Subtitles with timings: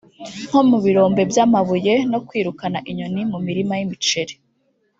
[0.47, 4.33] nko mu birombe by’amabuye no kwirukana inyoni mu mirima y’imiceri